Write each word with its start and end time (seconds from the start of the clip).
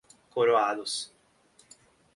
Coroados 0.33 1.13